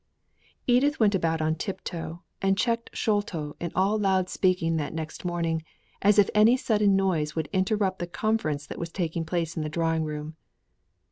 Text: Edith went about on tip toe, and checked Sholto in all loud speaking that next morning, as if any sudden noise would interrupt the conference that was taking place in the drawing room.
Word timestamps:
Edith 0.65 0.99
went 0.99 1.13
about 1.13 1.43
on 1.43 1.53
tip 1.53 1.83
toe, 1.83 2.23
and 2.41 2.57
checked 2.57 2.89
Sholto 2.91 3.55
in 3.59 3.71
all 3.75 3.99
loud 3.99 4.29
speaking 4.31 4.77
that 4.77 4.95
next 4.95 5.23
morning, 5.23 5.63
as 6.01 6.17
if 6.17 6.27
any 6.33 6.57
sudden 6.57 6.95
noise 6.95 7.35
would 7.35 7.47
interrupt 7.53 7.99
the 7.99 8.07
conference 8.07 8.65
that 8.65 8.79
was 8.79 8.91
taking 8.91 9.25
place 9.25 9.55
in 9.55 9.61
the 9.61 9.69
drawing 9.69 10.03
room. 10.03 10.37